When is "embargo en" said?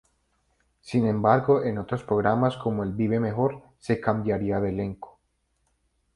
1.05-1.77